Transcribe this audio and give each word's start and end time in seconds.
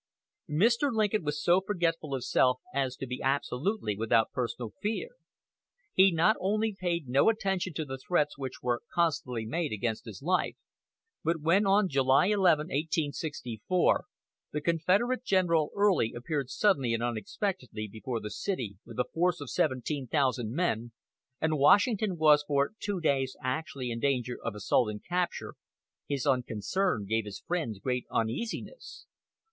Mr. 0.49 0.91
Lincoln 0.91 1.23
was 1.23 1.43
so 1.43 1.61
forgetful 1.61 2.15
of 2.15 2.23
self 2.25 2.59
as 2.73 2.95
to 2.95 3.05
be 3.05 3.21
absolutely 3.21 3.95
without 3.95 4.31
personal 4.31 4.73
fear. 4.81 5.09
He 5.93 6.11
not 6.11 6.35
only 6.39 6.73
paid 6.73 7.07
no 7.07 7.29
attention 7.29 7.75
to 7.75 7.85
the 7.85 7.99
threats 7.99 8.35
which 8.35 8.63
were 8.63 8.81
constantly 8.91 9.45
made 9.45 9.71
against 9.71 10.05
his 10.05 10.23
life, 10.23 10.55
but 11.23 11.39
when, 11.41 11.67
on 11.67 11.87
July 11.87 12.25
11, 12.29 12.69
1864, 12.69 14.05
the 14.51 14.59
Confederate 14.59 15.23
General 15.23 15.69
Early 15.75 16.13
appeared 16.17 16.49
suddenly 16.49 16.95
and 16.95 17.03
unexpectedly 17.03 17.87
before 17.87 18.19
the 18.19 18.31
city 18.31 18.77
with 18.83 18.97
a 18.97 19.05
force 19.13 19.39
of 19.39 19.51
17,000 19.51 20.51
men, 20.51 20.93
and 21.39 21.59
Washington 21.59 22.17
was 22.17 22.43
for 22.47 22.71
two 22.79 22.99
days 23.01 23.37
actually 23.43 23.91
in 23.91 23.99
danger 23.99 24.35
of 24.43 24.55
assault 24.55 24.89
and 24.89 25.03
capture, 25.07 25.53
his 26.07 26.25
unconcern 26.25 27.05
gave 27.05 27.25
his 27.25 27.41
friends 27.45 27.77
great 27.77 28.07
uneasiness. 28.09 29.05